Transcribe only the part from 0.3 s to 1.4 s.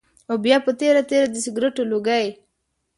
بيا پۀ تېره تېره د